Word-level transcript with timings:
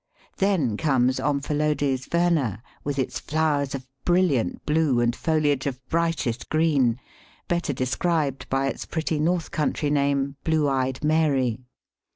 Then 0.37 0.77
comes 0.77 1.19
Omphalodes 1.19 2.07
verna, 2.09 2.63
with 2.83 2.97
its 2.97 3.19
flowers 3.19 3.75
of 3.75 3.85
brilliant 4.03 4.65
blue 4.65 4.99
and 4.99 5.15
foliage 5.15 5.67
of 5.67 5.79
brightest 5.89 6.49
green, 6.49 6.99
better 7.47 7.71
described 7.71 8.49
by 8.49 8.65
its 8.65 8.87
pretty 8.87 9.19
north 9.19 9.51
country 9.51 9.91
name, 9.91 10.37
Blue 10.43 10.67
eyed 10.67 11.03
Mary. 11.03 11.59